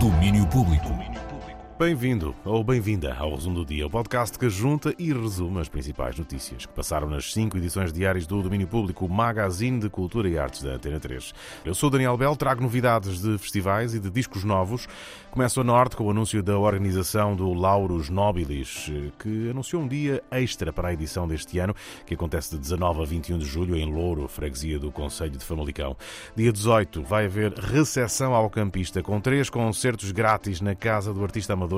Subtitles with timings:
[0.00, 0.88] Domínio Público.
[1.84, 6.16] Bem-vindo ou bem-vinda ao Resumo do Dia, o podcast que junta e resume as principais
[6.18, 10.62] notícias que passaram nas cinco edições diárias do Domínio Público, Magazine de Cultura e Artes
[10.62, 11.34] da Antena 3.
[11.62, 14.88] Eu sou Daniel Bell, trago novidades de festivais e de discos novos.
[15.30, 20.22] Começo a norte com o anúncio da organização do Lauros Nobilis, que anunciou um dia
[20.30, 21.74] extra para a edição deste ano,
[22.06, 25.94] que acontece de 19 a 21 de julho em Louro, freguesia do Conselho de Famalicão.
[26.34, 31.52] Dia 18 vai haver recepção ao campista, com três concertos grátis na Casa do Artista
[31.52, 31.73] Amador,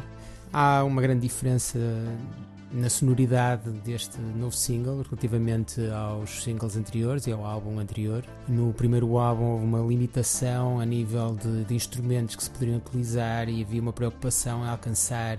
[0.51, 1.79] Há uma grande diferença
[2.75, 8.25] na sonoridade deste novo single relativamente aos singles anteriores e ao álbum anterior.
[8.49, 13.49] No primeiro álbum houve uma limitação a nível de, de instrumentos que se poderiam utilizar
[13.49, 15.39] e havia uma preocupação em alcançar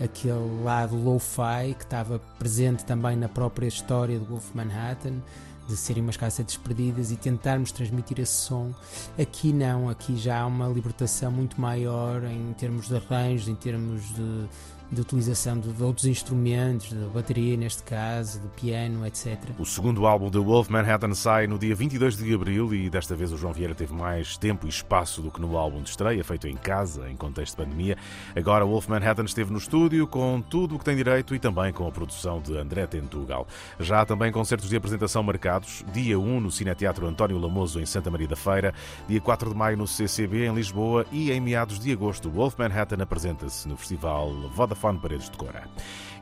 [0.00, 5.20] aquele lado lo-fi que estava presente também na própria história do Wolf Manhattan
[5.66, 8.72] de serem umas cassetes perdidas e tentarmos transmitir esse som.
[9.20, 14.14] Aqui não, aqui já há uma libertação muito maior em termos de arranjos, em termos
[14.14, 14.46] de
[14.90, 19.38] de utilização de, outros instrumentos, de bateria neste caso, de piano, etc.
[19.58, 23.32] O segundo álbum de Wolf Manhattan sai no dia 22 de abril e desta vez
[23.32, 26.46] o João Vieira teve mais tempo e espaço do que no álbum de estreia, feito
[26.46, 27.96] em casa, em contexto de pandemia.
[28.34, 31.86] Agora Wolf Manhattan esteve no estúdio com tudo o que tem direito e também com
[31.86, 33.46] a produção de André Tentugal.
[33.80, 38.10] Já há também concertos de apresentação marcados, dia 1 no Cineteatro António Lamoso em Santa
[38.10, 38.72] Maria da Feira,
[39.08, 43.02] dia 4 de maio no CCB em Lisboa e em meados de agosto Wolf Manhattan
[43.02, 45.64] apresenta-se no Festival Vodafone Vodafone Paredes de Cora.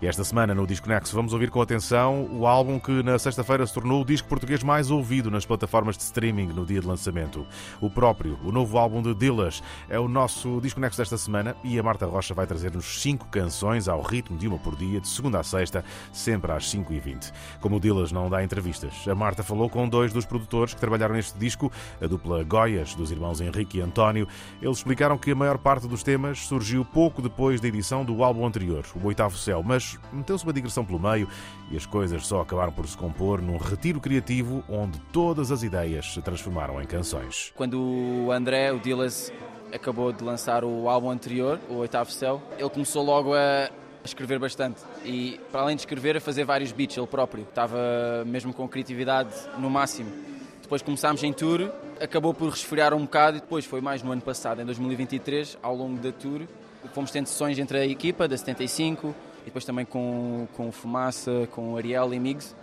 [0.02, 3.72] Esta semana no Disco Nexo vamos ouvir com atenção o álbum que na sexta-feira se
[3.72, 7.46] tornou o disco português mais ouvido nas plataformas de streaming no dia de lançamento.
[7.80, 11.78] O próprio, o novo álbum de Dillas, é o nosso Disco Nexo desta semana e
[11.78, 15.40] a Marta Rocha vai trazer-nos cinco canções ao ritmo de uma por dia, de segunda
[15.40, 15.82] a sexta,
[16.12, 17.32] sempre às 5h20.
[17.60, 21.14] Como o Dillas não dá entrevistas, a Marta falou com dois dos produtores que trabalharam
[21.14, 21.72] neste disco,
[22.02, 24.28] a dupla Goias, dos irmãos Henrique e António.
[24.60, 28.43] Eles explicaram que a maior parte dos temas surgiu pouco depois da edição do álbum
[28.46, 31.28] anterior, o Oitavo Céu, mas meteu-se uma digressão pelo meio
[31.70, 36.12] e as coisas só acabaram por se compor num retiro criativo onde todas as ideias
[36.12, 37.52] se transformaram em canções.
[37.56, 39.32] Quando o André, o Dillas,
[39.72, 43.70] acabou de lançar o álbum anterior, o Oitavo Céu, ele começou logo a
[44.04, 44.80] escrever bastante.
[45.04, 47.44] E para além de escrever a fazer vários beats ele próprio.
[47.44, 47.78] Estava
[48.26, 50.10] mesmo com criatividade no máximo.
[50.60, 54.22] Depois começámos em tour acabou por resfriar um bocado e depois foi mais no ano
[54.22, 56.42] passado em 2023 ao longo da tour
[56.92, 61.76] fomos tendo sessões entre a equipa da 75 e depois também com, com Fumaça, com
[61.76, 62.54] Ariel e Migs,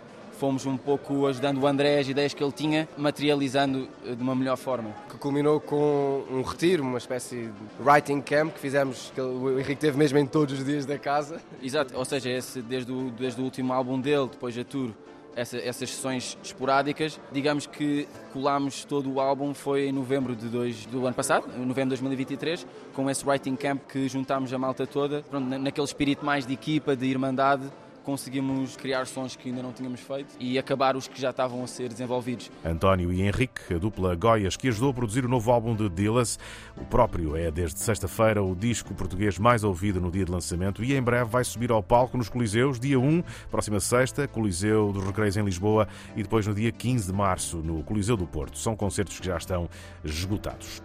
[0.42, 4.34] fomos um pouco ajudando o André as ideias que ele tinha, materializando eh, de uma
[4.34, 4.90] melhor forma.
[5.08, 9.76] Que culminou com um retiro, uma espécie de writing camp que fizemos, que o Henrique
[9.76, 11.40] teve mesmo em todos os dias da casa.
[11.62, 14.90] Exato, ou seja, esse, desde, o, desde o último álbum dele, depois a tour,
[15.36, 17.20] essa, essas sessões esporádicas.
[17.30, 21.66] Digamos que colámos todo o álbum foi em novembro de dois, do ano passado, em
[21.66, 26.24] novembro de 2023, com esse writing camp que juntámos a malta toda, pronto, naquele espírito
[26.24, 27.64] mais de equipa, de irmandade,
[28.02, 31.66] conseguimos criar sons que ainda não tínhamos feito e acabar os que já estavam a
[31.66, 32.50] ser desenvolvidos.
[32.64, 36.38] António e Henrique, a dupla Goias, que ajudou a produzir o novo álbum de Dillas.
[36.76, 40.94] O próprio é, desde sexta-feira, o disco português mais ouvido no dia de lançamento e
[40.94, 45.36] em breve vai subir ao palco nos Coliseus, dia 1, próxima sexta, Coliseu dos Recreios
[45.36, 48.58] em Lisboa e depois no dia 15 de março, no Coliseu do Porto.
[48.58, 49.68] São concertos que já estão
[50.04, 50.82] esgotados.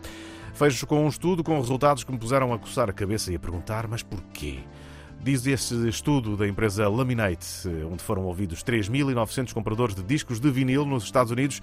[0.53, 3.39] Fecho com um estudo com resultados que me puseram a coçar a cabeça e a
[3.39, 4.59] perguntar: mas porquê?
[5.21, 10.85] Diz esse estudo da empresa Laminate, onde foram ouvidos 3.900 compradores de discos de vinil
[10.85, 11.61] nos Estados Unidos,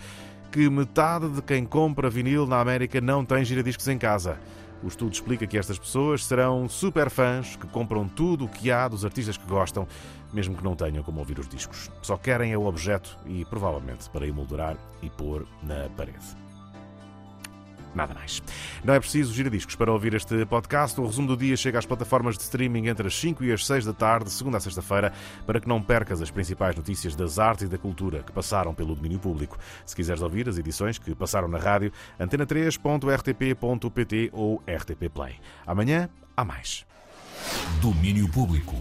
[0.52, 4.38] que metade de quem compra vinil na América não tem giradiscos em casa.
[4.82, 8.86] O estudo explica que estas pessoas serão super fãs que compram tudo o que há
[8.86, 9.88] dos artistas que gostam,
[10.32, 11.90] mesmo que não tenham como ouvir os discos.
[12.02, 16.43] Só querem é o objeto e, provavelmente, para emoldurar e pôr na parede.
[17.96, 18.42] Nada mais.
[18.82, 21.00] Não é preciso giradiscos para ouvir este podcast.
[21.00, 23.84] O resumo do dia chega às plataformas de streaming entre as 5 e as 6
[23.84, 25.12] da tarde, segunda a sexta-feira,
[25.46, 28.94] para que não percas as principais notícias das artes e da cultura que passaram pelo
[28.94, 29.58] domínio público.
[29.84, 35.36] Se quiseres ouvir as edições que passaram na rádio, antena3.rtp.pt ou RTP Play.
[35.66, 36.86] Amanhã há mais.
[37.80, 38.76] Domínio Público.